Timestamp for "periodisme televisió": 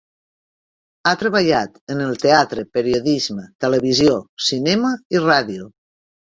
2.79-4.19